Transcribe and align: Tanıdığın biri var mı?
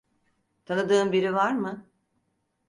Tanıdığın 0.65 1.11
biri 1.11 1.33
var 1.33 1.51
mı? 1.53 1.85